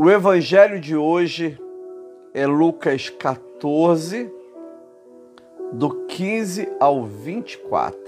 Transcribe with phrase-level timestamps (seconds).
[0.00, 1.60] O evangelho de hoje
[2.32, 4.32] é Lucas 14,
[5.72, 7.98] do 15 ao 24.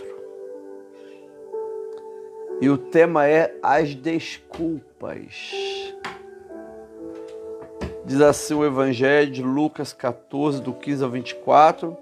[2.60, 5.34] E o tema é as desculpas.
[8.04, 11.98] Diz assim o Evangelho de Lucas 14, do 15 ao 24,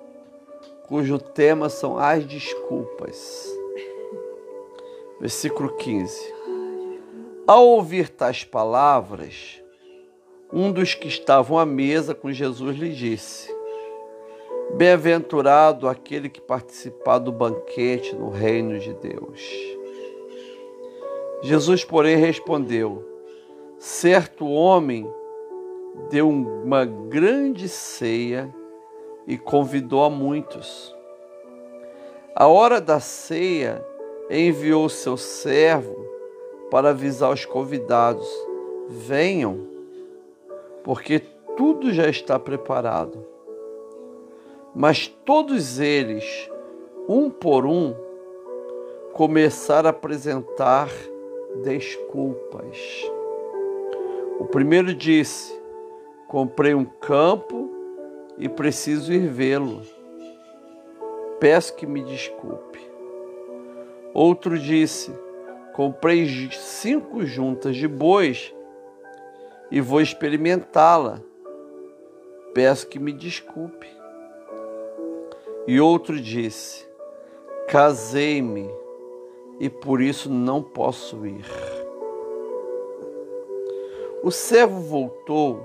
[0.87, 3.43] cujo tema são as desculpas.
[5.19, 6.35] Versículo 15.
[7.47, 9.63] Ao ouvir tais palavras,
[10.53, 13.55] um dos que estavam à mesa com Jesus lhe disse:
[14.75, 19.41] Bem-aventurado aquele que participar do banquete no reino de Deus.
[21.43, 23.05] Jesus, porém, respondeu:
[23.79, 25.09] Certo homem
[26.11, 28.55] deu uma grande ceia
[29.27, 30.95] e convidou a muitos.
[32.35, 33.85] A hora da ceia,
[34.31, 35.97] enviou seu servo
[36.71, 38.29] para avisar os convidados:
[38.89, 39.68] venham
[40.89, 41.21] porque
[41.55, 43.23] tudo já está preparado.
[44.75, 46.51] Mas todos eles,
[47.07, 47.95] um por um,
[49.13, 50.89] começaram a apresentar
[51.63, 52.79] desculpas.
[54.41, 55.61] O primeiro disse:
[56.27, 57.71] Comprei um campo
[58.39, 59.83] e preciso ir vê-lo.
[61.39, 62.81] Peço que me desculpe.
[64.15, 65.13] Outro disse:
[65.75, 68.55] Comprei cinco juntas de bois
[69.71, 71.21] e vou experimentá-la.
[72.55, 73.87] Peço que me desculpe.
[75.67, 76.87] E outro disse:
[77.69, 78.71] Casei-me
[79.61, 81.45] e por isso não posso ir.
[84.23, 85.61] O servo voltou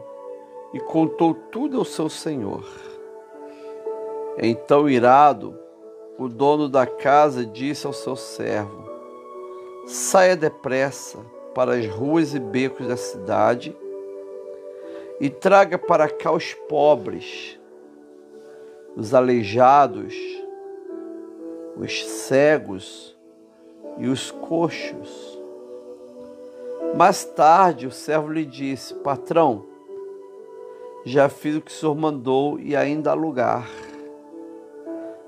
[0.74, 2.66] e contou tudo ao seu senhor.
[4.38, 5.58] Então, irado,
[6.18, 8.84] o dono da casa disse ao seu servo:
[9.86, 11.20] Saia depressa
[11.56, 13.76] para as ruas e becos da cidade
[15.20, 17.60] e traga para cá os pobres,
[18.96, 20.16] os aleijados,
[21.78, 23.18] os cegos
[23.98, 25.40] e os coxos.
[26.96, 29.66] Mais tarde o servo lhe disse: Patrão,
[31.06, 33.68] já fiz o que o senhor mandou e ainda há lugar.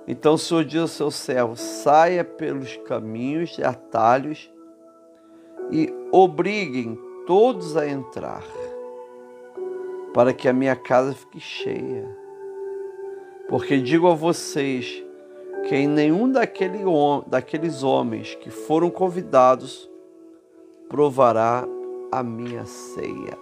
[0.07, 4.51] Então o senhor diz ao seu servo: saia pelos caminhos e atalhos
[5.71, 8.43] e obriguem todos a entrar
[10.15, 12.07] para que a minha casa fique cheia.
[13.49, 15.03] Porque digo a vocês
[15.67, 16.79] que em nenhum daquele,
[17.27, 19.91] daqueles homens que foram convidados
[20.87, 21.67] provará
[22.13, 23.37] a minha ceia.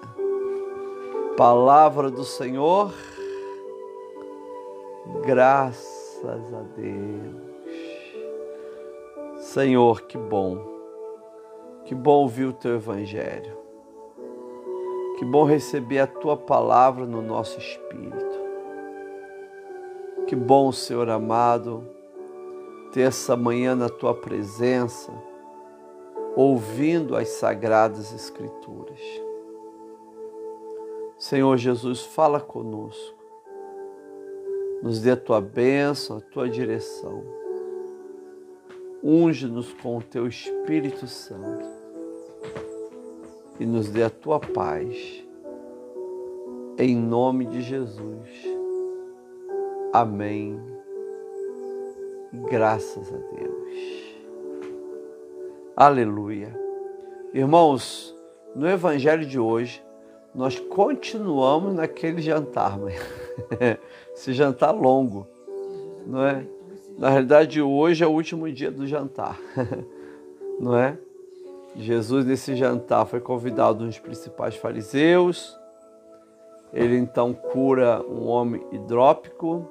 [1.37, 2.91] Palavra do Senhor,
[5.23, 7.53] graças a Deus.
[9.37, 10.57] Senhor, que bom,
[11.85, 13.62] que bom ouvir o teu Evangelho.
[15.23, 18.41] Que bom receber a tua palavra no nosso espírito.
[20.27, 21.87] Que bom, Senhor amado,
[22.91, 25.13] ter essa manhã na tua presença,
[26.35, 28.99] ouvindo as sagradas Escrituras.
[31.17, 33.17] Senhor Jesus, fala conosco.
[34.81, 37.23] Nos dê a tua bênção, a tua direção.
[39.01, 41.82] Unge-nos com o teu Espírito Santo
[43.59, 45.23] e nos dê a tua paz.
[46.77, 48.29] Em nome de Jesus.
[49.93, 50.59] Amém.
[52.49, 54.15] Graças a Deus.
[55.75, 56.59] Aleluia.
[57.33, 58.15] Irmãos,
[58.55, 59.83] no evangelho de hoje,
[60.33, 62.79] nós continuamos naquele jantar,
[64.13, 65.27] esse jantar longo,
[66.05, 66.45] não é?
[66.97, 69.39] Na realidade, hoje é o último dia do jantar,
[70.59, 70.97] não é?
[71.75, 75.59] Jesus, nesse jantar, foi convidado um dos principais fariseus.
[76.71, 79.67] Ele então cura um homem hidrópico.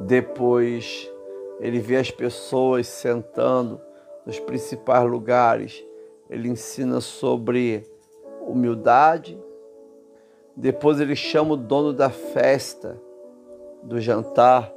[0.00, 1.10] Depois,
[1.58, 3.80] ele vê as pessoas sentando
[4.26, 5.84] nos principais lugares.
[6.28, 7.86] Ele ensina sobre
[8.46, 9.40] humildade.
[10.54, 13.00] Depois, ele chama o dono da festa,
[13.82, 14.72] do jantar,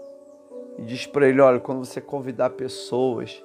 [0.77, 3.44] e diz para ele: Olha, quando você convidar pessoas,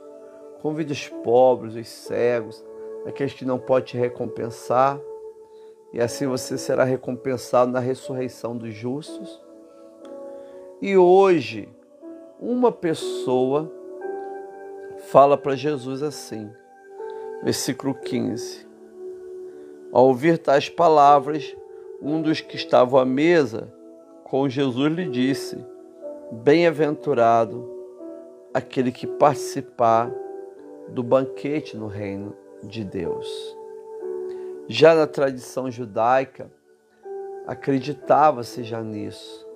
[0.62, 2.65] Convide os pobres, os cegos,
[3.07, 5.01] aqueles que não podem te recompensar,
[5.93, 9.41] e assim você será recompensado na ressurreição dos justos.
[10.81, 11.69] E hoje,
[12.39, 13.71] uma pessoa
[15.09, 16.51] fala para Jesus assim,
[17.43, 18.67] versículo 15:
[19.93, 21.57] Ao ouvir tais palavras,
[22.01, 23.73] um dos que estavam à mesa
[24.25, 25.59] com Jesus lhe disse:
[26.31, 27.69] Bem-aventurado
[28.55, 30.11] aquele que participar
[30.90, 33.56] do banquete no reino de Deus.
[34.69, 36.50] Já na tradição judaica,
[37.46, 39.46] acreditava-se já nisso,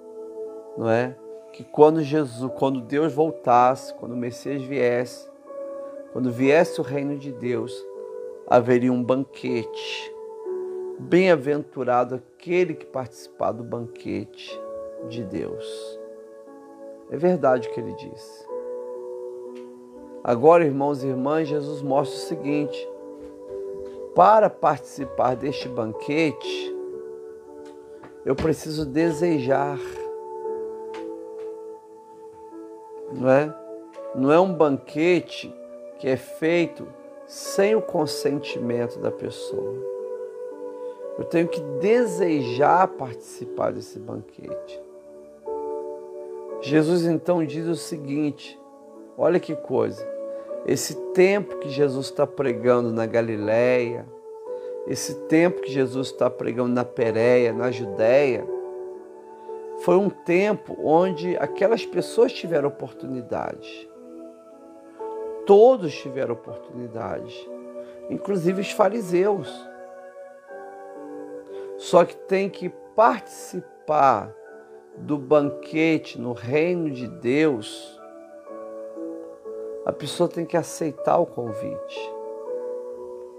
[0.76, 1.16] não é?
[1.52, 5.28] Que quando Jesus, quando Deus voltasse, quando o Messias viesse,
[6.12, 7.72] quando viesse o reino de Deus,
[8.46, 10.12] haveria um banquete.
[10.98, 14.60] Bem-aventurado aquele que participar do banquete
[15.08, 15.98] de Deus.
[17.10, 18.53] É verdade o que ele disse.
[20.24, 22.88] Agora, irmãos e irmãs, Jesus mostra o seguinte:
[24.14, 26.74] para participar deste banquete,
[28.24, 29.78] eu preciso desejar.
[33.12, 33.54] Não é?
[34.14, 35.54] Não é um banquete
[35.98, 36.88] que é feito
[37.26, 39.74] sem o consentimento da pessoa.
[41.18, 44.82] Eu tenho que desejar participar desse banquete.
[46.62, 48.58] Jesus então diz o seguinte:
[49.18, 50.13] olha que coisa,
[50.66, 54.06] esse tempo que Jesus está pregando na Galiléia,
[54.86, 58.46] esse tempo que Jesus está pregando na Pérea, na Judéia,
[59.80, 63.88] foi um tempo onde aquelas pessoas tiveram oportunidade.
[65.46, 67.50] Todos tiveram oportunidade,
[68.08, 69.50] inclusive os fariseus.
[71.76, 74.34] Só que tem que participar
[74.96, 78.00] do banquete no reino de Deus,
[79.84, 82.12] a pessoa tem que aceitar o convite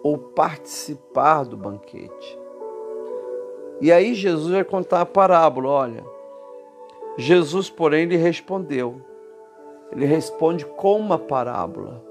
[0.04, 2.40] ou participar do banquete.
[3.82, 6.06] E aí Jesus vai contar a parábola, olha.
[7.18, 9.02] Jesus, porém, lhe respondeu.
[9.92, 12.04] Ele responde com uma parábola.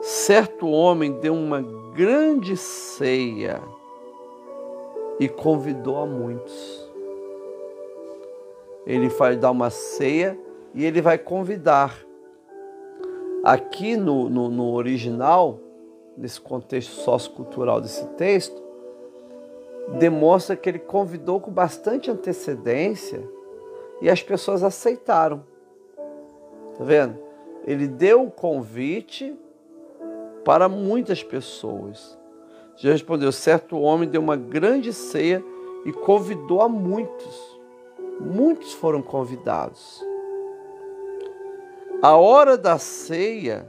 [0.00, 1.62] Certo homem deu uma
[1.94, 3.62] grande ceia
[5.18, 6.84] e convidou a muitos
[8.86, 10.38] ele vai dar uma ceia
[10.74, 11.96] e ele vai convidar.
[13.44, 15.58] Aqui no, no, no original,
[16.16, 18.62] nesse contexto sociocultural desse texto,
[19.98, 23.22] demonstra que ele convidou com bastante antecedência
[24.00, 25.44] e as pessoas aceitaram.
[26.78, 27.18] Tá vendo?
[27.66, 29.36] Ele deu o convite
[30.44, 32.18] para muitas pessoas.
[32.76, 35.44] Já respondeu: certo homem deu uma grande ceia
[35.84, 37.54] e convidou a muitos
[38.20, 40.02] muitos foram convidados.
[42.04, 43.66] A hora da ceia,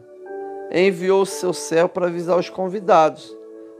[0.69, 3.33] enviou o seu servo para avisar os convidados: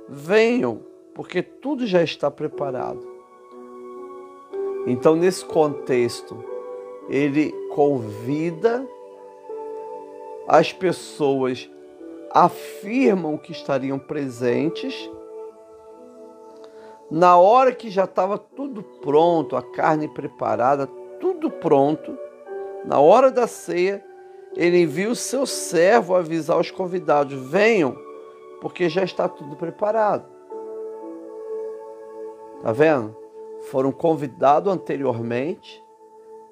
[0.08, 0.80] venham,
[1.14, 3.06] porque tudo já está preparado.
[4.88, 6.42] Então, nesse contexto,
[7.10, 8.88] ele convida,
[10.48, 11.70] as pessoas
[12.32, 15.12] afirmam que estariam presentes
[17.12, 20.88] na hora que já estava tudo pronto, a carne preparada,
[21.20, 22.18] tudo pronto,
[22.86, 24.15] na hora da ceia,
[24.56, 27.98] ele envia o seu servo avisar os convidados: venham,
[28.62, 30.26] porque já está tudo preparado.
[32.62, 33.16] Tá vendo?
[33.70, 35.84] Foram convidados anteriormente,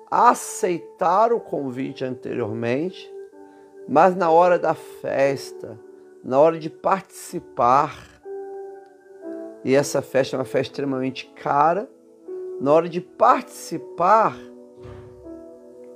[0.10, 3.12] aceitaram o convite anteriormente,
[3.88, 5.80] mas na hora da festa,
[6.24, 8.14] na hora de participar,
[9.64, 11.90] e essa festa é uma festa extremamente cara.
[12.60, 14.38] Na hora de participar,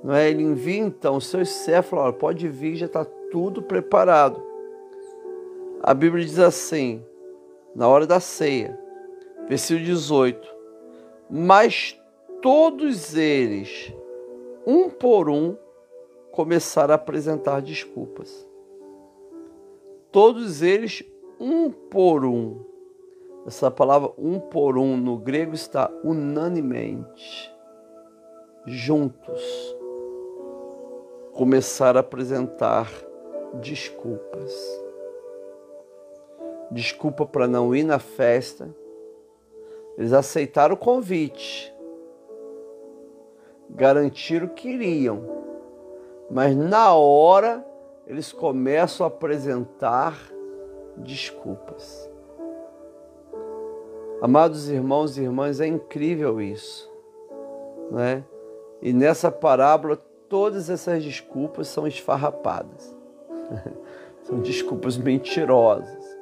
[0.02, 0.30] não é?
[0.30, 4.42] ele envia então os seus fala, pode vir, já está tudo preparado.
[5.82, 7.04] A Bíblia diz assim,
[7.74, 8.78] na hora da ceia,
[9.48, 10.48] versículo 18:
[11.30, 11.98] Mas
[12.42, 13.92] todos eles,
[14.66, 15.56] um por um,
[16.32, 18.46] começaram a apresentar desculpas.
[20.10, 21.04] Todos eles,
[21.38, 22.64] um por um,
[23.46, 27.54] essa palavra um por um no grego está unanimemente,
[28.66, 29.77] juntos,
[31.38, 32.90] começar a apresentar
[33.60, 34.52] desculpas.
[36.68, 38.74] Desculpa para não ir na festa.
[39.96, 41.72] Eles aceitaram o convite,
[43.70, 45.22] garantiram que iriam,
[46.28, 47.64] mas na hora
[48.04, 50.18] eles começam a apresentar
[50.96, 52.10] desculpas.
[54.20, 56.92] Amados irmãos e irmãs, é incrível isso,
[57.92, 58.24] né?
[58.82, 62.96] E nessa parábola todas essas desculpas são esfarrapadas.
[64.24, 66.18] são desculpas mentirosas.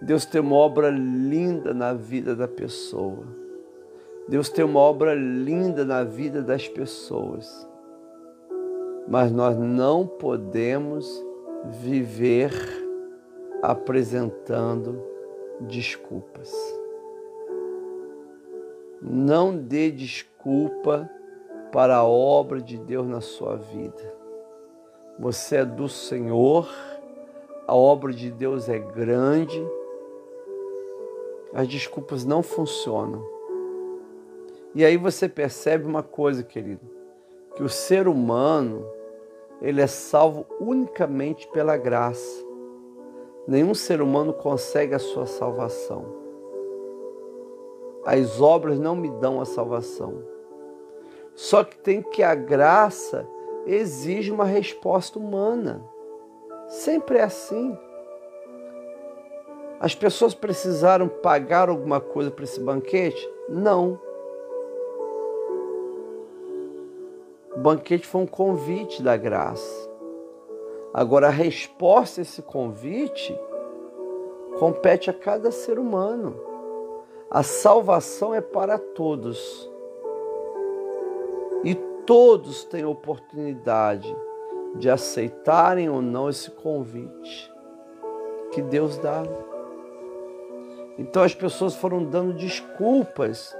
[0.00, 3.26] Deus tem uma obra linda na vida da pessoa.
[4.28, 7.68] Deus tem uma obra linda na vida das pessoas.
[9.08, 11.24] Mas nós não podemos
[11.82, 12.52] viver
[13.62, 15.02] apresentando
[15.60, 16.52] desculpas.
[19.00, 21.10] Não dê desculpa
[21.72, 24.14] para a obra de Deus na sua vida.
[25.18, 26.68] Você é do Senhor,
[27.66, 29.66] a obra de Deus é grande
[31.52, 33.24] as desculpas não funcionam.
[34.74, 36.86] E aí você percebe uma coisa, querido,
[37.56, 38.86] que o ser humano,
[39.60, 42.44] ele é salvo unicamente pela graça.
[43.46, 46.04] Nenhum ser humano consegue a sua salvação.
[48.04, 50.22] As obras não me dão a salvação.
[51.38, 53.24] Só que tem que a graça
[53.64, 55.80] exige uma resposta humana.
[56.66, 57.78] Sempre é assim.
[59.78, 63.24] As pessoas precisaram pagar alguma coisa para esse banquete?
[63.48, 64.00] Não.
[67.54, 69.88] O banquete foi um convite da graça.
[70.92, 73.38] Agora, a resposta a esse convite
[74.58, 76.34] compete a cada ser humano.
[77.30, 79.77] A salvação é para todos.
[82.08, 84.16] Todos têm oportunidade
[84.76, 87.52] de aceitarem ou não esse convite
[88.50, 89.24] que Deus dá.
[90.96, 93.54] Então as pessoas foram dando desculpas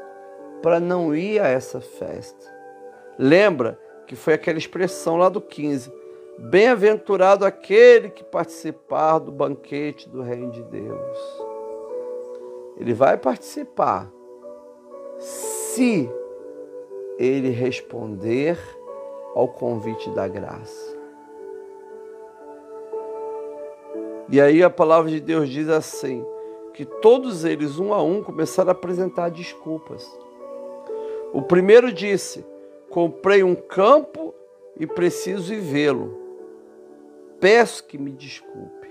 [0.62, 2.46] para não ir a essa festa.
[3.18, 5.92] Lembra que foi aquela expressão lá do 15:
[6.38, 11.18] Bem-aventurado aquele que participar do banquete do Reino de Deus.
[12.78, 14.10] Ele vai participar
[15.18, 16.10] se
[17.18, 18.58] ele responder
[19.34, 20.96] ao convite da graça.
[24.30, 26.24] E aí a palavra de Deus diz assim:
[26.78, 30.08] que todos eles, um a um, começaram a apresentar desculpas.
[31.32, 32.46] O primeiro disse:
[32.88, 34.32] Comprei um campo
[34.78, 36.16] e preciso ir vê-lo.
[37.40, 38.88] Peço que me desculpe.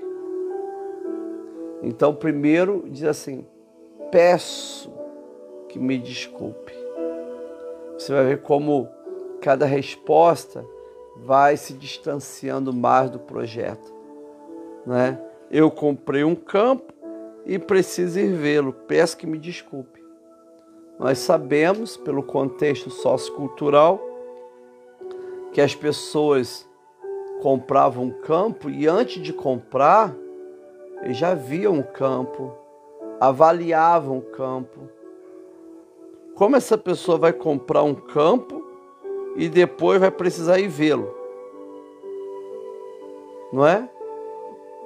[1.81, 3.45] Então, o primeiro diz assim:
[4.11, 4.91] Peço
[5.69, 6.86] que me desculpe.
[7.97, 8.87] Você vai ver como
[9.41, 10.65] cada resposta
[11.17, 13.93] vai se distanciando mais do projeto.
[14.85, 15.19] Né?
[15.49, 16.93] Eu comprei um campo
[17.45, 18.71] e preciso ir vê-lo.
[18.71, 20.03] Peço que me desculpe.
[20.99, 23.99] Nós sabemos, pelo contexto sociocultural,
[25.53, 26.67] que as pessoas
[27.41, 30.13] compravam um campo e antes de comprar,
[31.09, 32.53] já viam o campo,
[33.19, 34.96] avaliavam o campo.
[36.37, 38.63] Como essa pessoa vai comprar um campo
[39.35, 41.13] e depois vai precisar ir vê-lo?
[43.51, 43.89] Não é?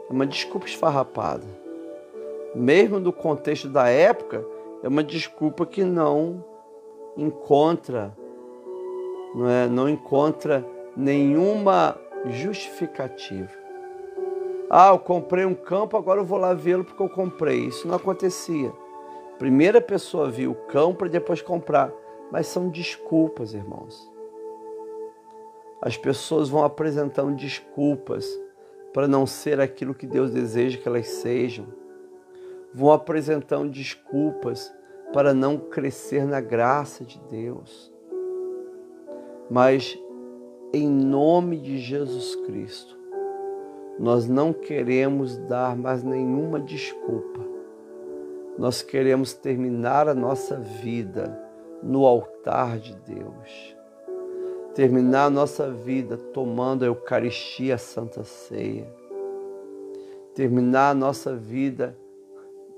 [0.09, 1.61] É uma desculpa esfarrapada
[2.55, 4.45] mesmo no contexto da época,
[4.83, 6.43] é uma desculpa que não
[7.15, 8.15] encontra,
[9.33, 10.65] não, é, não encontra
[10.95, 13.49] nenhuma justificativa.
[14.69, 17.65] Ah, eu comprei um campo, agora eu vou lá vê-lo porque eu comprei.
[17.65, 18.71] Isso não acontecia.
[19.41, 21.91] Primeira pessoa viu o campo para depois comprar.
[22.31, 24.07] Mas são desculpas, irmãos.
[25.81, 28.39] As pessoas vão apresentando desculpas
[28.93, 31.65] para não ser aquilo que Deus deseja que elas sejam
[32.71, 34.71] vão apresentando desculpas
[35.11, 37.91] para não crescer na graça de Deus.
[39.49, 39.97] Mas,
[40.71, 42.95] em nome de Jesus Cristo,
[43.97, 47.50] nós não queremos dar mais nenhuma desculpa.
[48.57, 51.39] Nós queremos terminar a nossa vida
[51.81, 53.75] no altar de Deus.
[54.75, 58.87] Terminar a nossa vida tomando a Eucaristia, a Santa Ceia.
[60.35, 61.97] Terminar a nossa vida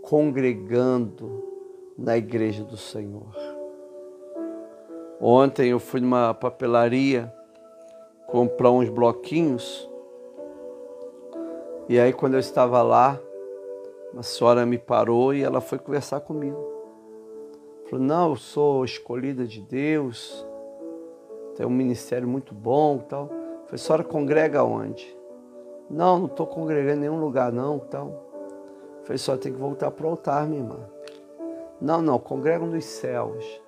[0.02, 1.44] congregando
[1.98, 3.36] na igreja do Senhor.
[5.20, 7.34] Ontem eu fui numa papelaria
[8.28, 9.88] comprar uns bloquinhos
[11.90, 13.20] e aí quando eu estava lá,
[14.14, 16.58] uma senhora me parou e ela foi conversar comigo.
[17.90, 20.46] Falou: "Não, eu sou escolhida de Deus.
[21.56, 23.28] Tem um ministério muito bom, tal".
[23.66, 25.18] Falei: "Senhora congrega onde?"
[25.90, 28.32] "Não, não estou congregando em nenhum lugar não, tal".
[29.04, 30.80] Falei, só tem que voltar para o altar, minha irmã.
[31.80, 33.62] Não, não, congrego nos céus.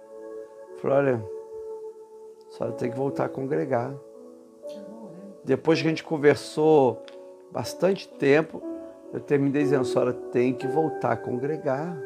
[0.77, 1.25] Falei, olha,
[2.49, 3.93] só tem que voltar a congregar.
[5.43, 7.03] Depois que a gente conversou
[7.51, 8.61] bastante tempo,
[9.15, 11.97] eu terminei dizendo, a senhora tem que voltar a congregar.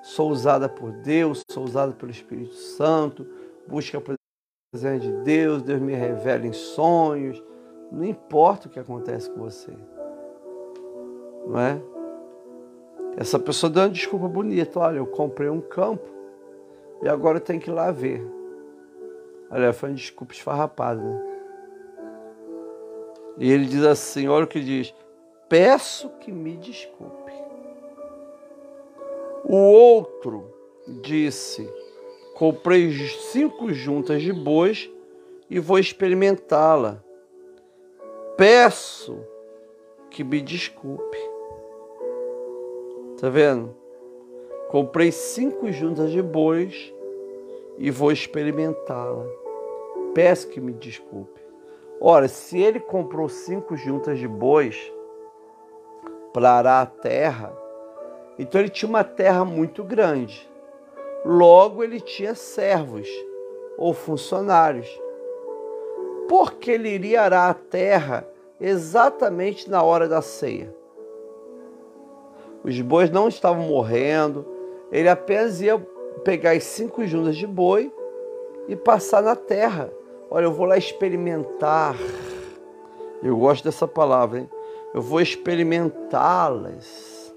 [0.00, 3.26] Sou usada por Deus, sou usada pelo Espírito Santo,
[3.66, 7.42] busca a presença de Deus, Deus me revela em sonhos.
[7.90, 9.72] Não importa o que acontece com você.
[11.46, 11.82] Não é?
[13.16, 14.78] Essa pessoa deu uma desculpa bonita.
[14.78, 16.08] Olha, eu comprei um campo
[17.02, 18.24] e agora eu tenho que ir lá ver.
[19.50, 21.02] Olha, foi uma desculpa esfarrapada.
[21.02, 21.32] Né?
[23.38, 24.94] E ele diz assim: olha o que diz.
[25.52, 27.30] Peço que me desculpe.
[29.44, 30.46] O outro
[31.02, 31.70] disse:
[32.34, 34.90] Comprei cinco juntas de bois
[35.50, 37.04] e vou experimentá-la.
[38.34, 39.18] Peço
[40.08, 41.18] que me desculpe.
[43.20, 43.76] Tá vendo?
[44.70, 46.94] Comprei cinco juntas de bois
[47.76, 49.26] e vou experimentá-la.
[50.14, 51.42] Peço que me desculpe.
[52.00, 54.90] Ora, se ele comprou cinco juntas de bois
[56.36, 57.52] arar a terra,
[58.38, 60.48] então ele tinha uma terra muito grande.
[61.24, 63.08] Logo, ele tinha servos
[63.76, 64.88] ou funcionários.
[66.28, 68.26] Porque ele iria arar a terra
[68.60, 70.74] exatamente na hora da ceia.
[72.64, 74.46] Os bois não estavam morrendo,
[74.90, 75.78] ele apenas ia
[76.24, 77.92] pegar as cinco juntas de boi
[78.68, 79.92] e passar na terra.
[80.30, 81.96] Olha, eu vou lá experimentar.
[83.22, 84.50] Eu gosto dessa palavra, hein?
[84.94, 87.34] Eu vou experimentá-las.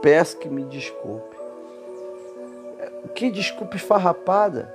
[0.00, 1.36] Peço que me desculpe.
[3.14, 4.74] Que desculpe farrapada.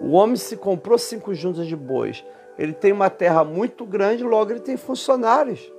[0.00, 2.24] O homem se comprou cinco juntas de bois.
[2.58, 5.72] Ele tem uma terra muito grande, logo ele tem funcionários.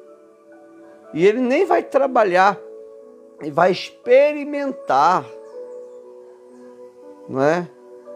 [1.13, 2.60] E ele nem vai trabalhar,
[3.42, 5.25] ele vai experimentar.
[7.27, 7.68] Não é?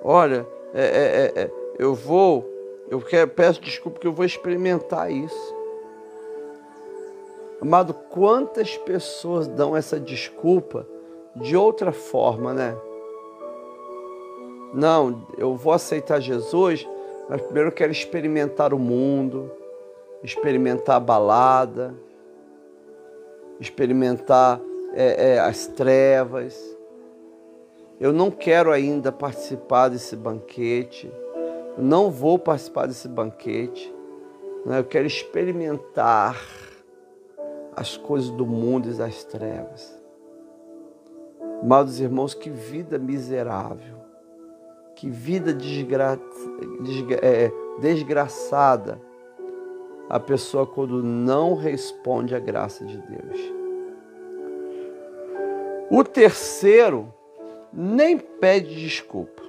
[0.03, 2.47] Olha, é, é, é, é eu vou,
[2.89, 5.61] eu quero, peço desculpa que eu vou experimentar isso.
[7.62, 10.88] Amado, quantas pessoas dão essa desculpa
[11.36, 12.75] de outra forma, né?
[14.74, 16.88] Não, eu vou aceitar Jesus,
[17.30, 19.51] mas primeiro eu quero experimentar o mundo,
[20.24, 21.94] experimentar a balada,
[23.60, 24.60] experimentar
[24.96, 26.60] é, é, as trevas.
[28.00, 31.12] Eu não quero ainda participar desse banquete,
[31.77, 33.94] não vou participar desse banquete,
[34.65, 34.80] né?
[34.80, 36.36] eu quero experimentar
[37.81, 40.00] as coisas do mundo e das trevas.
[41.61, 43.97] Amados irmãos, que vida miserável.
[44.95, 46.19] Que vida desgra...
[46.83, 47.19] Desgra...
[47.21, 49.01] É, desgraçada
[50.07, 53.39] a pessoa quando não responde à graça de Deus.
[55.89, 57.12] O terceiro
[57.73, 59.41] nem pede desculpa.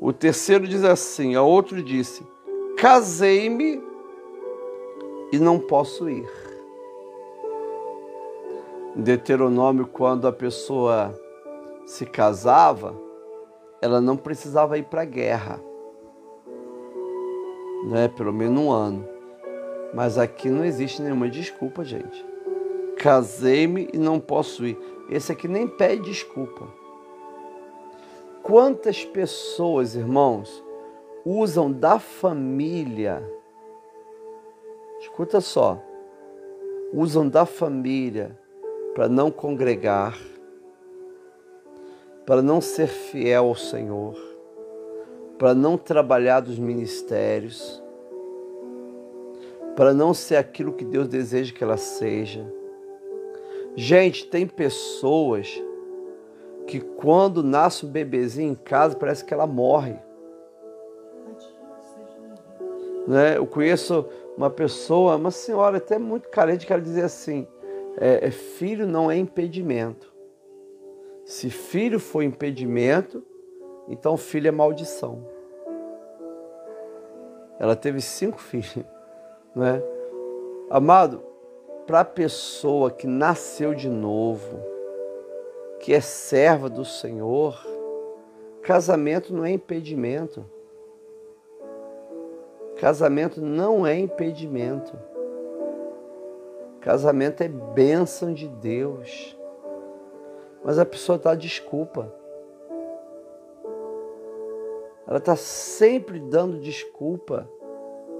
[0.00, 2.24] O terceiro diz assim: a outro disse:
[2.76, 3.82] Casei-me
[5.32, 6.45] e não posso ir.
[8.96, 11.14] Deuteronômio, quando a pessoa
[11.84, 12.96] se casava,
[13.82, 15.60] ela não precisava ir para a guerra,
[17.90, 18.08] né?
[18.08, 19.06] pelo menos um ano.
[19.92, 22.24] Mas aqui não existe nenhuma desculpa, gente.
[22.96, 24.78] Casei-me e não posso ir.
[25.10, 26.66] Esse aqui nem pede desculpa.
[28.42, 30.64] Quantas pessoas, irmãos,
[31.22, 33.22] usam da família,
[35.00, 35.78] escuta só,
[36.94, 38.38] usam da família
[38.96, 40.18] para não congregar,
[42.24, 44.16] para não ser fiel ao Senhor,
[45.38, 47.82] para não trabalhar dos ministérios,
[49.76, 52.50] para não ser aquilo que Deus deseja que ela seja.
[53.74, 55.62] Gente, tem pessoas
[56.66, 59.98] que quando nasce um bebezinho em casa parece que ela morre.
[63.06, 63.36] Né?
[63.36, 64.06] Eu conheço
[64.38, 67.46] uma pessoa, uma senhora até muito carente, que ela dizia assim:
[67.98, 70.12] é filho não é impedimento.
[71.24, 73.24] Se filho for impedimento,
[73.88, 75.26] então filho é maldição.
[77.58, 78.76] Ela teve cinco filhos,
[79.54, 79.82] né?
[80.68, 81.22] Amado,
[81.86, 84.58] para a pessoa que nasceu de novo,
[85.80, 87.64] que é serva do Senhor,
[88.62, 90.44] casamento não é impedimento.
[92.76, 94.98] Casamento não é impedimento.
[96.86, 99.36] Casamento é bênção de Deus.
[100.64, 102.14] Mas a pessoa dá desculpa.
[105.04, 107.50] Ela está sempre dando desculpa,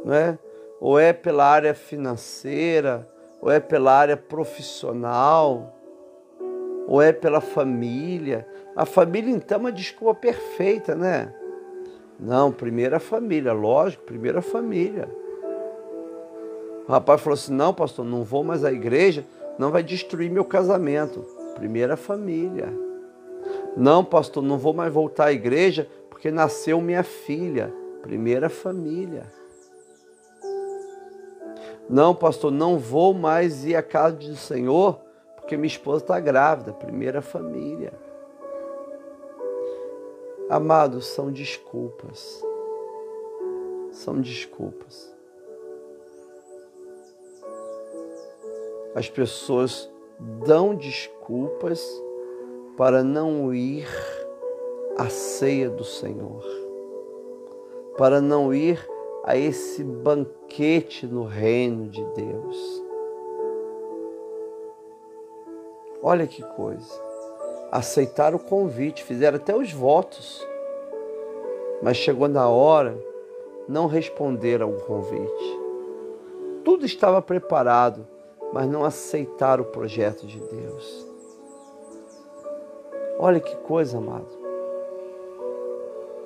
[0.05, 0.37] não é?
[0.81, 3.09] Ou é pela área financeira,
[3.41, 5.73] ou é pela área profissional,
[6.89, 8.49] ou é pela família.
[8.75, 11.33] A família então é uma desculpa perfeita, né?
[12.19, 15.09] Não, primeira família, lógico, primeira família.
[16.88, 19.25] O rapaz falou assim: não, pastor, não vou mais à igreja,
[19.59, 21.20] não vai destruir meu casamento.
[21.55, 22.72] Primeira família.
[23.77, 27.72] Não, pastor, não vou mais voltar à igreja porque nasceu minha filha.
[28.03, 29.25] Primeira família.
[31.88, 35.01] Não, pastor, não vou mais ir à casa do Senhor
[35.37, 36.72] porque minha esposa está grávida.
[36.72, 37.92] Primeira família.
[40.49, 42.42] Amados, são desculpas.
[43.92, 45.16] São desculpas.
[48.97, 49.93] As pessoas
[50.47, 51.87] dão desculpas
[52.79, 53.87] para não ir
[54.97, 56.43] à ceia do Senhor,
[57.99, 58.83] para não ir
[59.23, 62.83] a esse banquete no reino de Deus.
[66.03, 66.99] Olha que coisa.
[67.71, 70.43] Aceitaram o convite, fizeram até os votos.
[71.83, 72.99] Mas chegou na hora,
[73.69, 75.61] não responderam ao convite.
[76.65, 78.16] Tudo estava preparado,
[78.53, 81.07] mas não aceitaram o projeto de Deus.
[83.19, 84.29] Olha que coisa, amado.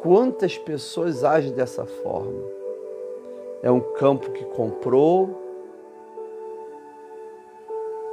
[0.03, 2.43] Quantas pessoas agem dessa forma?
[3.63, 5.39] É um campo que comprou.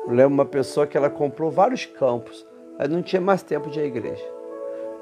[0.05, 2.45] Eu lembro uma pessoa que ela comprou vários campos,
[2.77, 4.25] aí não tinha mais tempo de ir à igreja.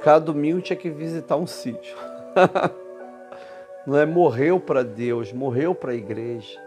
[0.02, 1.98] Cada domingo tinha que visitar um sítio.
[3.86, 6.60] não é morreu para Deus, morreu para a igreja.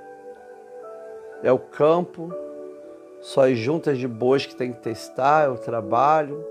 [1.42, 2.32] É o campo,
[3.20, 6.44] só as juntas de bois que tem que testar, é o trabalho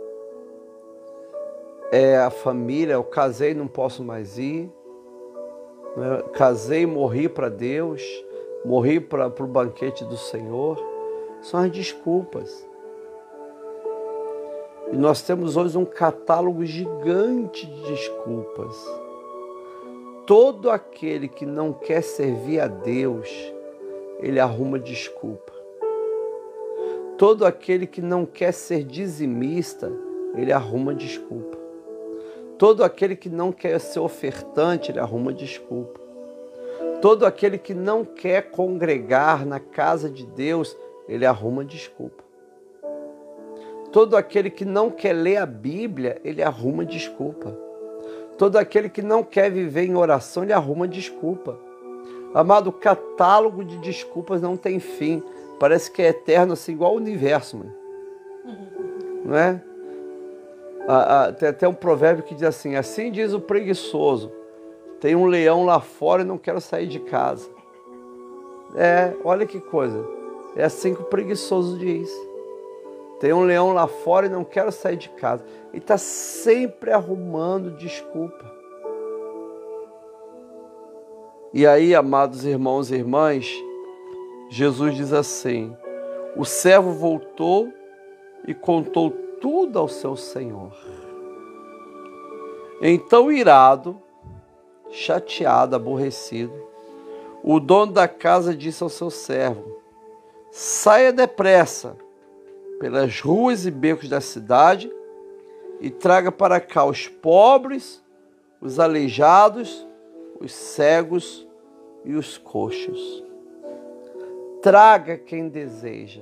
[1.91, 4.69] é a família, eu casei não posso mais ir,
[5.95, 6.23] né?
[6.34, 8.02] casei morri para Deus,
[8.65, 10.78] morri para o banquete do Senhor,
[11.41, 12.67] são as desculpas.
[14.91, 18.76] E nós temos hoje um catálogo gigante de desculpas.
[20.26, 23.30] Todo aquele que não quer servir a Deus,
[24.19, 25.53] ele arruma desculpa.
[27.17, 29.91] Todo aquele que não quer ser dizimista,
[30.36, 31.58] ele arruma desculpa.
[32.58, 35.99] Todo aquele que não quer ser ofertante, ele arruma desculpa.
[37.01, 40.75] Todo aquele que não quer congregar na casa de Deus,
[41.08, 42.23] ele arruma desculpa.
[43.91, 47.58] Todo aquele que não quer ler a Bíblia, ele arruma desculpa.
[48.38, 51.66] Todo aquele que não quer viver em oração, ele arruma desculpa.
[52.33, 55.23] Amado, o catálogo de desculpas não tem fim.
[55.59, 57.73] Parece que é eterno, assim, igual o universo, mano.
[59.25, 59.61] Não é?
[60.87, 64.31] Ah, ah, tem até um provérbio que diz assim: assim diz o preguiçoso,
[65.01, 67.49] tem um leão lá fora e não quero sair de casa.
[68.75, 70.05] É, olha que coisa.
[70.55, 72.09] É assim que o preguiçoso diz.
[73.19, 75.43] Tem um leão lá fora e não quero sair de casa.
[75.73, 78.57] E está sempre arrumando desculpa.
[81.58, 83.52] E aí, amados irmãos e irmãs,
[84.48, 85.76] Jesus diz assim:
[86.36, 87.74] o servo voltou
[88.48, 89.10] e contou
[89.41, 90.72] tudo ao seu senhor.
[92.80, 94.00] Então, irado,
[94.91, 96.54] chateado, aborrecido,
[97.43, 99.82] o dono da casa disse ao seu servo:
[100.52, 101.98] Saia depressa
[102.80, 104.93] pelas ruas e becos da cidade
[105.82, 108.00] e traga para cá os pobres,
[108.62, 109.88] os aleijados,
[110.39, 111.46] os cegos
[112.08, 113.24] e os coxos.
[114.62, 116.22] Traga quem deseja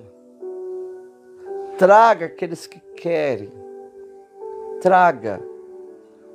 [1.77, 3.51] Traga aqueles que querem.
[4.81, 5.41] Traga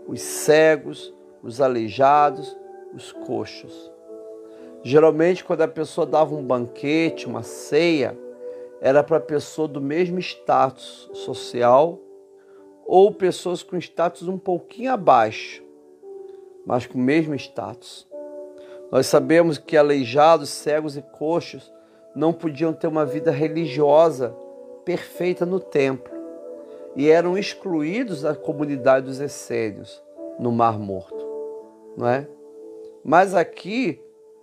[0.06, 2.54] os cegos, os aleijados,
[2.92, 3.90] os coxos.
[4.82, 8.18] Geralmente, quando a pessoa dava um banquete, uma ceia,
[8.82, 11.98] era para pessoa do mesmo status social
[12.86, 15.64] ou pessoas com status um pouquinho abaixo,
[16.66, 18.06] mas com o mesmo status.
[18.90, 21.72] Nós sabemos que aleijados, cegos e coxos
[22.14, 24.34] não podiam ter uma vida religiosa
[24.84, 26.12] perfeita no templo
[26.96, 30.02] e eram excluídos da comunidade dos essênios
[30.38, 31.24] no Mar Morto,
[31.96, 32.26] não é?
[33.04, 34.02] Mas aqui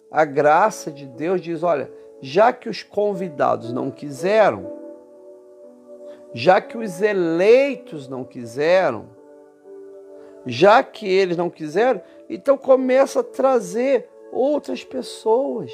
[0.10, 4.72] a graça de Deus diz, olha, já que os convidados não quiseram,
[6.34, 9.10] já que os eleitos não quiseram,
[10.46, 15.72] já que eles não quiseram, então começa a trazer outras pessoas.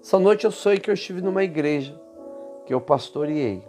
[0.00, 2.00] Essa noite eu sonhei que eu estive numa igreja
[2.64, 3.62] que eu pastoreei.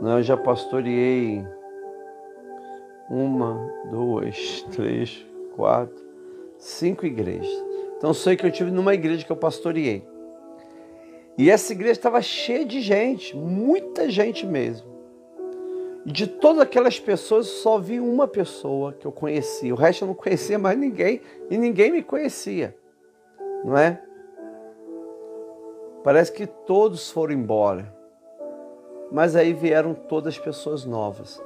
[0.00, 1.44] Não, eu já pastoreei
[3.08, 3.56] uma,
[3.90, 6.02] duas, três, quatro,
[6.58, 7.50] cinco igrejas.
[7.96, 10.06] Então eu sei que eu estive numa igreja que eu pastoreei.
[11.38, 14.89] E essa igreja estava cheia de gente, muita gente mesmo.
[16.04, 19.74] De todas aquelas pessoas, só vi uma pessoa que eu conhecia.
[19.74, 22.76] O resto eu não conhecia mais ninguém e ninguém me conhecia.
[23.62, 24.02] Não é?
[26.02, 27.94] Parece que todos foram embora.
[29.12, 31.42] Mas aí vieram todas as pessoas novas.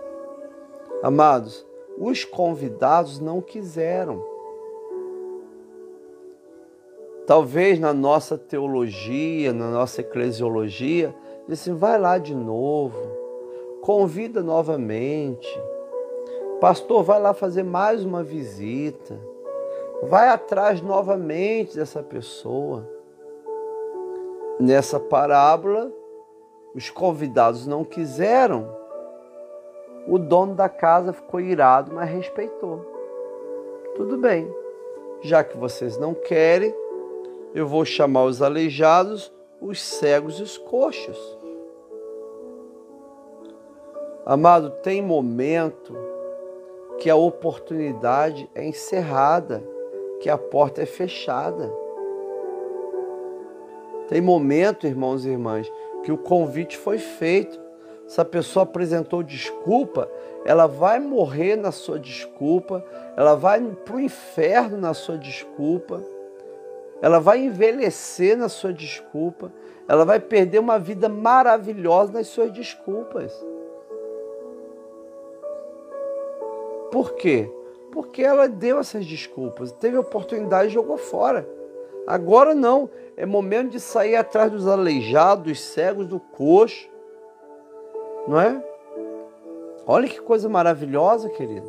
[1.02, 1.66] Amados,
[1.98, 4.24] os convidados não quiseram.
[7.26, 11.14] Talvez na nossa teologia, na nossa eclesiologia,
[11.48, 13.23] disse: vai lá de novo,
[13.84, 15.46] convida novamente.
[16.58, 19.14] Pastor, vai lá fazer mais uma visita.
[20.04, 22.88] Vai atrás novamente dessa pessoa.
[24.58, 25.92] Nessa parábola,
[26.74, 28.74] os convidados não quiseram,
[30.08, 32.80] o dono da casa ficou irado, mas respeitou.
[33.96, 34.50] Tudo bem,
[35.20, 36.74] já que vocês não querem,
[37.54, 41.43] eu vou chamar os aleijados, os cegos e os coxos.
[44.26, 45.94] Amado, tem momento
[46.98, 49.62] que a oportunidade é encerrada,
[50.20, 51.70] que a porta é fechada.
[54.08, 55.70] Tem momento, irmãos e irmãs,
[56.02, 57.60] que o convite foi feito.
[58.06, 60.10] Se a pessoa apresentou desculpa,
[60.46, 62.82] ela vai morrer na sua desculpa,
[63.18, 66.02] ela vai para o inferno na sua desculpa,
[67.02, 69.52] ela vai envelhecer na sua desculpa,
[69.86, 73.34] ela vai perder uma vida maravilhosa nas suas desculpas.
[76.94, 77.50] Por quê?
[77.90, 81.44] Porque ela deu essas desculpas, teve oportunidade e jogou fora.
[82.06, 86.88] Agora não, é momento de sair atrás dos aleijados, dos cegos, do coxo,
[88.28, 88.64] não é?
[89.84, 91.66] Olha que coisa maravilhosa, querido.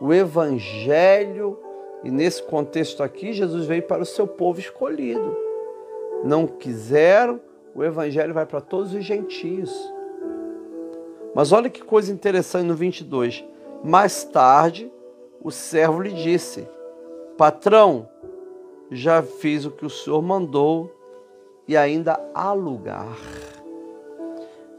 [0.00, 1.56] O Evangelho,
[2.02, 5.36] e nesse contexto aqui, Jesus veio para o seu povo escolhido.
[6.24, 7.40] Não quiseram,
[7.76, 9.70] o Evangelho vai para todos os gentios.
[11.38, 13.44] Mas olha que coisa interessante no 22.
[13.84, 14.90] Mais tarde,
[15.40, 16.66] o servo lhe disse:
[17.36, 18.08] Patrão,
[18.90, 20.92] já fiz o que o senhor mandou
[21.68, 23.16] e ainda há lugar.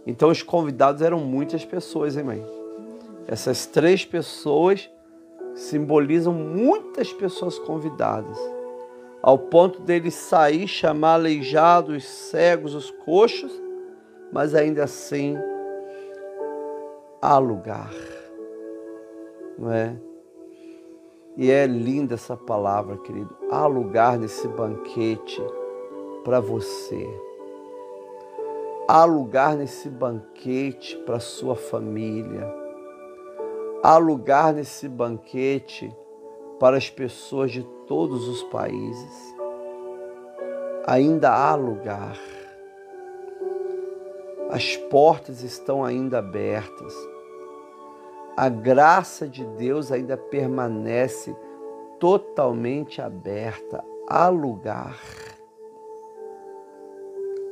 [0.05, 2.45] Então os convidados eram muitas pessoas, hein, mãe?
[3.25, 4.91] Essas três pessoas
[5.55, 8.37] simbolizam muitas pessoas convidadas,
[9.21, 13.53] ao ponto dele sair, chamar aleijados, os cegos, os coxos,
[14.33, 15.37] mas ainda assim
[17.21, 17.93] há lugar,
[19.57, 19.95] não é?
[21.37, 23.35] E é linda essa palavra, querido.
[23.49, 25.41] Há lugar nesse banquete
[26.23, 27.07] para você
[28.91, 32.51] Há lugar nesse banquete para sua família.
[33.83, 35.95] Há lugar nesse banquete
[36.59, 39.35] para as pessoas de todos os países.
[40.87, 42.17] Ainda há lugar.
[44.49, 46.95] As portas estão ainda abertas.
[48.39, 51.35] A graça de Deus ainda permanece
[51.99, 53.83] totalmente aberta.
[54.07, 54.97] Há lugar.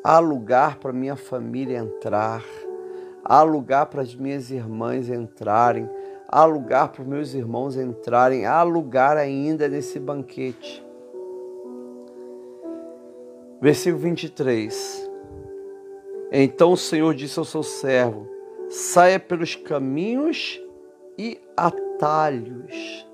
[0.02, 2.42] Há lugar para minha família entrar.
[3.22, 5.90] Há lugar para as minhas irmãs entrarem.
[6.26, 8.46] Há lugar para os meus irmãos entrarem.
[8.46, 10.82] Há lugar ainda nesse banquete.
[13.60, 15.12] Versículo 23.
[16.32, 18.26] Então o Senhor disse ao seu servo:
[18.70, 20.62] saia pelos caminhos
[21.18, 23.06] e atalhos.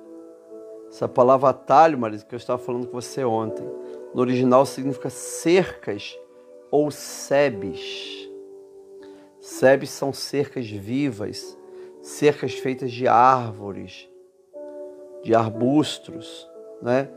[0.90, 3.66] Essa palavra atalho, marido, que eu estava falando com você ontem,
[4.14, 6.16] no original significa cercas
[6.70, 8.30] ou sebes.
[9.40, 11.58] Sebes são cercas vivas,
[12.02, 14.08] cercas feitas de árvores,
[15.24, 16.48] de arbustos,
[16.82, 17.10] né?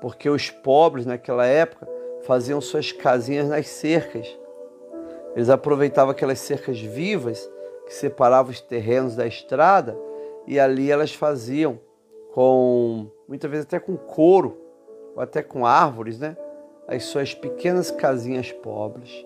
[0.00, 1.88] Porque os pobres naquela época
[2.22, 4.28] faziam suas casinhas nas cercas.
[5.34, 7.50] Eles aproveitavam aquelas cercas vivas
[7.86, 9.96] que separavam os terrenos da estrada
[10.46, 11.78] e ali elas faziam
[12.32, 14.58] com muitas vezes até com couro
[15.14, 16.36] ou até com árvores, né?
[16.86, 19.24] as suas pequenas casinhas pobres.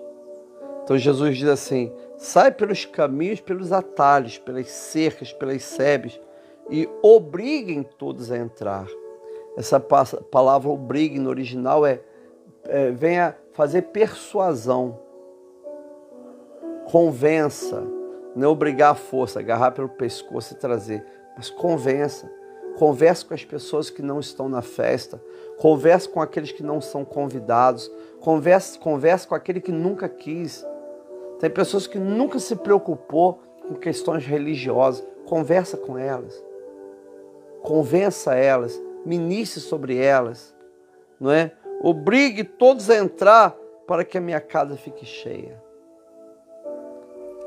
[0.84, 6.20] Então Jesus diz assim: sai pelos caminhos, pelos atalhos, pelas cercas, pelas sebes
[6.70, 8.86] e obriguem todos a entrar.
[9.56, 12.00] Essa palavra obrigue no original é,
[12.64, 14.98] é venha fazer persuasão,
[16.90, 17.82] convença,
[18.36, 21.04] não obrigar a força, agarrar pelo pescoço e trazer,
[21.36, 22.30] mas convença.
[22.78, 25.18] Converse com as pessoas que não estão na festa,
[25.56, 30.62] converse com aqueles que não são convidados, converse, converse com aquele que nunca quis.
[31.40, 35.06] Tem pessoas que nunca se preocupou com questões religiosas.
[35.24, 36.44] Conversa com elas.
[37.62, 40.54] Convença elas, ministre sobre elas,
[41.18, 41.52] não é?
[41.80, 45.60] Obrigue todos a entrar para que a minha casa fique cheia.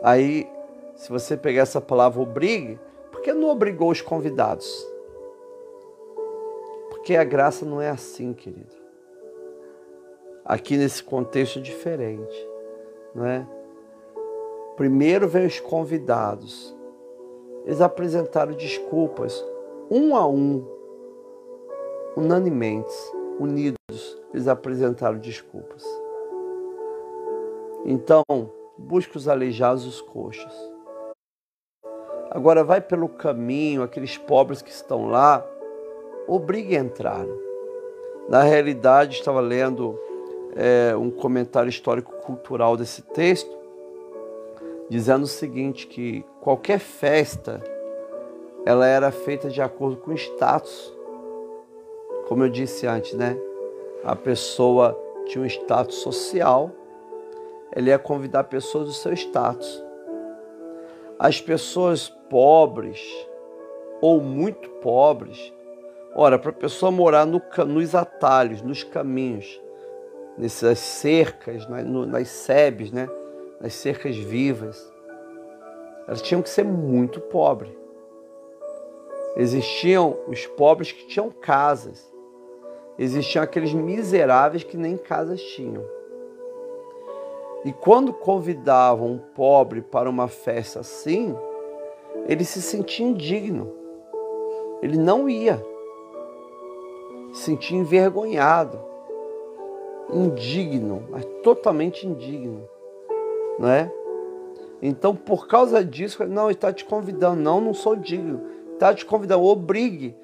[0.04, 0.50] Aí,
[1.00, 2.78] se você pegar essa palavra obrigue,
[3.10, 4.86] por que não obrigou os convidados?
[6.90, 8.76] Porque a graça não é assim, querido.
[10.44, 12.36] Aqui nesse contexto diferente,
[13.16, 13.48] não é?
[14.76, 16.76] Primeiro vem os convidados.
[17.64, 19.42] Eles apresentaram desculpas,
[19.90, 20.68] um a um,
[22.18, 22.94] unanimemente,
[23.40, 25.86] unidos, eles apresentaram desculpas.
[27.86, 28.22] Então,
[28.78, 30.79] busque os aleijados os coxos.
[32.32, 35.44] Agora vai pelo caminho, aqueles pobres que estão lá,
[36.28, 37.26] obrigue a entrar.
[38.28, 40.00] Na realidade, estava lendo
[40.56, 43.58] é, um comentário histórico-cultural desse texto,
[44.88, 47.60] dizendo o seguinte, que qualquer festa,
[48.64, 50.94] ela era feita de acordo com o status.
[52.28, 53.36] Como eu disse antes, né?
[54.04, 56.70] A pessoa tinha um status social,
[57.76, 59.84] ele ia convidar pessoas do seu status.
[61.18, 63.02] As pessoas pobres
[64.02, 65.54] ou muito pobres,
[66.16, 69.62] ora, para a pessoa morar no, nos atalhos, nos caminhos,
[70.38, 73.10] nessas cercas, nas sebes, né?
[73.60, 74.92] nas cercas vivas,
[76.08, 77.72] elas tinham que ser muito pobres.
[79.36, 82.12] Existiam os pobres que tinham casas,
[82.98, 85.84] existiam aqueles miseráveis que nem casas tinham.
[87.66, 91.36] E quando convidavam um pobre para uma festa assim,
[92.30, 93.74] ele se sentia indigno.
[94.84, 95.66] Ele não ia.
[97.34, 98.80] Se sentia envergonhado,
[100.14, 102.70] indigno, mas totalmente indigno,
[103.58, 103.92] não é?
[104.80, 108.42] Então, por causa disso, não, está te convidando, não, não sou digno,
[108.74, 110.16] está te convidando, obrigue,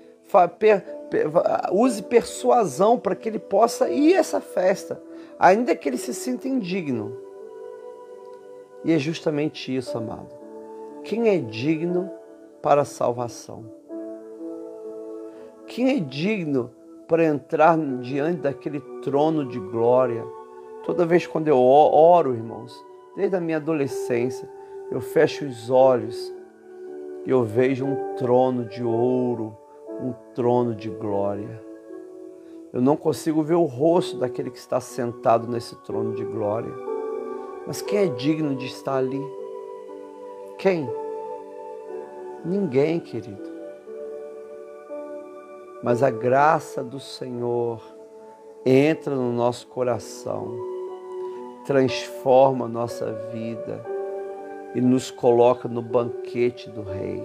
[1.72, 5.02] use persuasão para que ele possa ir a essa festa,
[5.40, 7.18] ainda que ele se sinta indigno.
[8.84, 10.45] E é justamente isso, amado.
[11.06, 12.10] Quem é digno
[12.64, 13.64] para a salvação?
[15.68, 16.72] Quem é digno
[17.08, 20.26] para entrar diante daquele trono de glória?
[20.84, 22.84] Toda vez quando eu oro, irmãos,
[23.16, 24.50] desde a minha adolescência,
[24.90, 26.34] eu fecho os olhos
[27.24, 29.56] e eu vejo um trono de ouro,
[30.02, 31.64] um trono de glória.
[32.74, 36.74] Eu não consigo ver o rosto daquele que está sentado nesse trono de glória.
[37.68, 39.45] Mas quem é digno de estar ali?
[40.58, 40.90] Quem?
[42.44, 43.54] Ninguém, querido.
[45.84, 47.82] Mas a graça do Senhor
[48.66, 50.58] entra no nosso coração,
[51.66, 53.86] transforma a nossa vida
[54.74, 57.24] e nos coloca no banquete do Rei.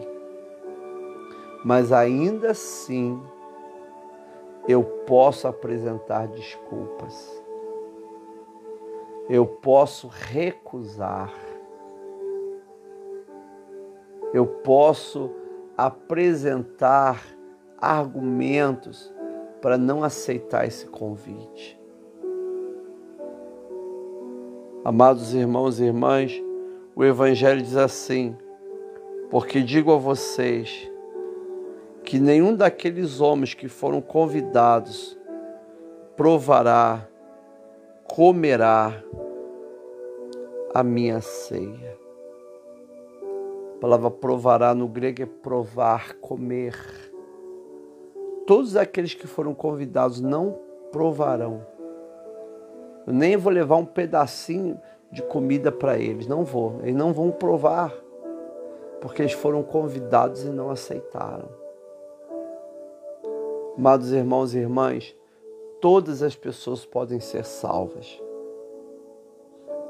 [1.65, 3.23] Mas ainda assim,
[4.69, 7.43] eu posso apresentar desculpas.
[9.29, 11.33] Eu posso recusar
[14.33, 15.31] eu posso
[15.77, 17.25] apresentar
[17.79, 19.13] argumentos
[19.61, 21.79] para não aceitar esse convite.
[24.85, 26.33] Amados irmãos e irmãs,
[26.97, 28.37] o Evangelho diz assim:
[29.31, 30.91] Porque digo a vocês
[32.05, 35.19] que nenhum daqueles homens que foram convidados
[36.17, 37.07] provará,
[38.05, 39.03] comerá
[40.75, 41.99] a minha ceia.
[43.81, 46.77] A palavra provará no grego é provar, comer.
[48.47, 50.59] Todos aqueles que foram convidados não
[50.93, 51.67] provarão.
[53.07, 54.79] Eu nem vou levar um pedacinho
[55.11, 56.79] de comida para eles, não vou.
[56.83, 57.91] Eles não vão provar,
[59.01, 61.49] porque eles foram convidados e não aceitaram.
[63.79, 65.17] Amados irmãos e irmãs,
[65.81, 68.23] todas as pessoas podem ser salvas.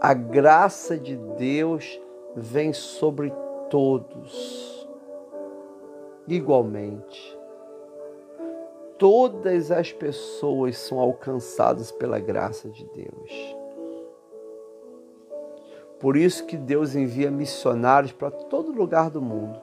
[0.01, 2.01] A graça de Deus
[2.37, 3.33] vem sobre
[3.71, 4.89] todos
[6.29, 7.39] igualmente.
[8.99, 13.57] Todas as pessoas são alcançadas pela graça de Deus.
[15.99, 19.59] Por isso que Deus envia missionários para todo lugar do mundo.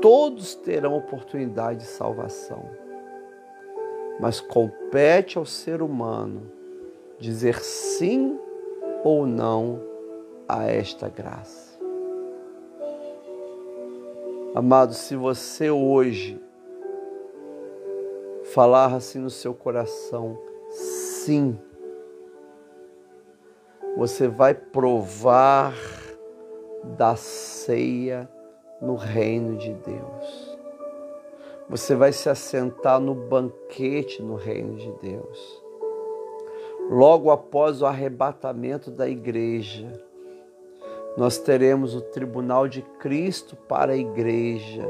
[0.00, 2.68] Todos terão oportunidade de salvação.
[4.18, 6.50] Mas compete ao ser humano
[7.18, 8.38] dizer sim
[9.04, 9.80] ou não
[10.48, 11.69] a esta graça.
[14.52, 16.42] Amado, se você hoje
[18.52, 20.36] falar assim no seu coração,
[20.68, 21.56] sim,
[23.96, 25.72] você vai provar
[26.96, 28.28] da ceia
[28.82, 30.58] no reino de Deus.
[31.68, 35.62] Você vai se assentar no banquete no reino de Deus.
[36.90, 40.09] Logo após o arrebatamento da igreja,
[41.16, 44.86] nós teremos o tribunal de Cristo para a igreja,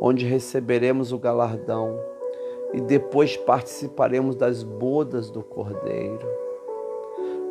[0.00, 1.98] onde receberemos o galardão
[2.72, 6.26] e depois participaremos das bodas do Cordeiro.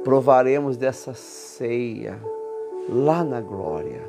[0.04, 2.20] Provaremos dessa ceia
[2.88, 4.02] lá na glória.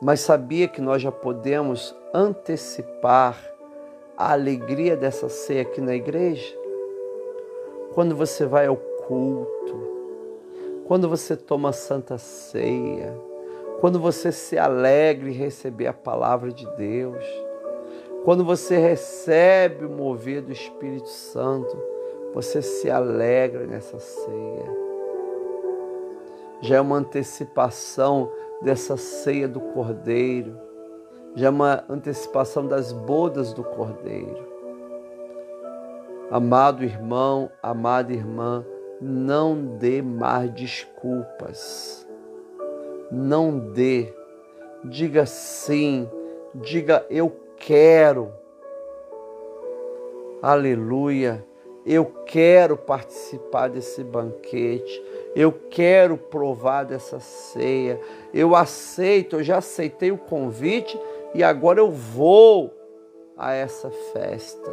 [0.00, 3.38] Mas sabia que nós já podemos antecipar
[4.16, 6.56] a alegria dessa ceia aqui na igreja?
[7.94, 10.01] Quando você vai ao culto,
[10.86, 13.14] quando você toma a santa ceia,
[13.80, 17.24] quando você se alegra em receber a palavra de Deus,
[18.24, 21.76] quando você recebe o mover do Espírito Santo,
[22.32, 24.82] você se alegra nessa ceia.
[26.60, 28.30] Já é uma antecipação
[28.60, 30.56] dessa ceia do Cordeiro,
[31.34, 34.46] já é uma antecipação das bodas do Cordeiro.
[36.30, 38.64] Amado irmão, amada irmã,
[39.02, 42.06] não dê mais desculpas.
[43.10, 44.14] Não dê.
[44.84, 46.08] Diga sim.
[46.54, 48.32] Diga eu quero.
[50.40, 51.44] Aleluia.
[51.84, 55.02] Eu quero participar desse banquete.
[55.34, 58.00] Eu quero provar dessa ceia.
[58.32, 60.96] Eu aceito, eu já aceitei o convite
[61.34, 62.72] e agora eu vou
[63.36, 64.70] a essa festa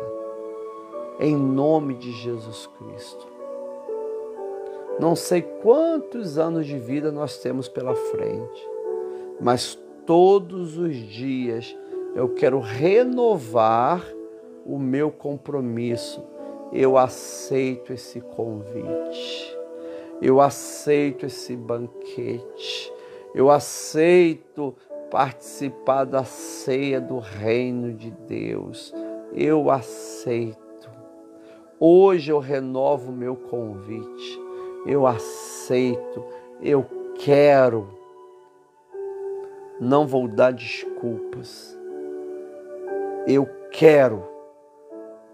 [1.20, 3.39] em nome de Jesus Cristo.
[5.00, 8.70] Não sei quantos anos de vida nós temos pela frente,
[9.40, 11.74] mas todos os dias
[12.14, 14.06] eu quero renovar
[14.66, 16.22] o meu compromisso.
[16.74, 19.58] Eu aceito esse convite.
[20.22, 22.94] Eu aceito esse banquete.
[23.34, 24.76] Eu aceito
[25.10, 28.94] participar da ceia do reino de Deus.
[29.34, 30.60] Eu aceito.
[31.80, 34.49] Hoje eu renovo o meu convite.
[34.86, 36.24] Eu aceito,
[36.62, 36.86] eu
[37.20, 37.88] quero.
[39.80, 41.78] Não vou dar desculpas.
[43.28, 44.24] Eu quero,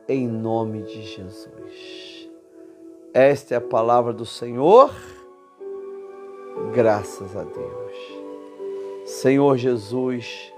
[0.08, 2.30] em nome de Jesus.
[3.14, 4.92] Esta é a palavra do Senhor.
[6.74, 7.96] Graças a Deus.
[9.06, 10.52] Senhor Jesus,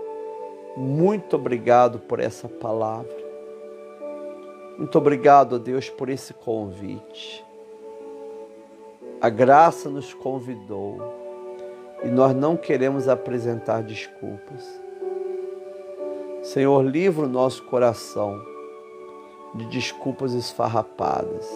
[0.76, 3.16] muito obrigado por essa palavra.
[4.78, 7.47] Muito obrigado a Deus por esse convite.
[9.20, 11.00] A graça nos convidou
[12.04, 14.64] e nós não queremos apresentar desculpas.
[16.44, 18.40] Senhor, livra o nosso coração
[19.56, 21.50] de desculpas esfarrapadas.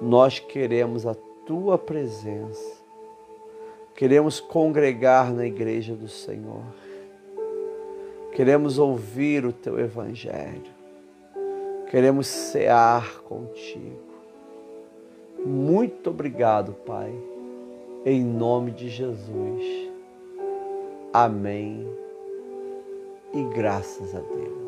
[0.00, 1.14] Nós queremos a
[1.46, 2.76] tua presença.
[3.94, 6.62] Queremos congregar na igreja do Senhor.
[8.32, 10.76] Queremos ouvir o teu evangelho.
[11.90, 14.05] Queremos cear contigo.
[15.46, 17.14] Muito obrigado, Pai,
[18.04, 19.64] em nome de Jesus.
[21.12, 21.86] Amém.
[23.32, 24.65] E graças a Deus.